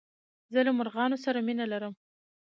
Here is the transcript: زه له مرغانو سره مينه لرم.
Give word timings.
زه 0.53 0.59
له 0.67 0.71
مرغانو 0.77 1.17
سره 1.25 1.39
مينه 1.47 1.65
لرم. 1.71 1.93